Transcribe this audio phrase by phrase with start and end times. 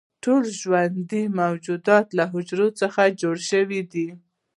[0.23, 4.07] ټول ژوندي موجودات له حجرو څخه جوړ شوي دي